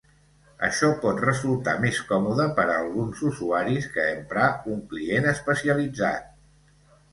[0.67, 6.29] Això pot resultar més còmode per a alguns usuaris que emprar un client especialitzat.